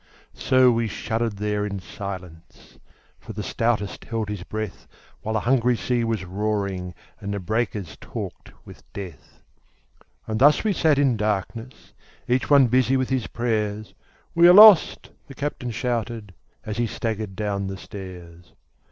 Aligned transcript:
So 0.33 0.71
we 0.71 0.87
shuddered 0.87 1.33
there 1.37 1.63
in 1.63 1.79
silence, 1.79 2.79
For 3.19 3.33
the 3.33 3.43
stoutest 3.43 4.05
held 4.05 4.29
his 4.29 4.41
breath, 4.41 4.87
While 5.21 5.33
the 5.35 5.41
hungry 5.41 5.77
sea 5.77 6.03
was 6.03 6.25
roaring 6.25 6.95
And 7.19 7.31
the 7.31 7.39
breakers 7.39 7.95
talked 8.01 8.51
with 8.65 8.81
death. 8.93 9.43
As 10.27 10.37
thus 10.37 10.63
we 10.63 10.73
sat 10.73 10.97
in 10.97 11.17
darkness 11.17 11.93
Each 12.27 12.49
one 12.49 12.65
busy 12.65 12.97
with 12.97 13.09
his 13.09 13.27
prayers, 13.27 13.93
"We 14.33 14.47
are 14.47 14.53
lost!" 14.55 15.11
the 15.27 15.35
captain 15.35 15.69
shouted, 15.69 16.33
As 16.65 16.77
he 16.77 16.87
staggered 16.87 17.35
down 17.35 17.67
the 17.67 17.77
stairs. 17.77 18.53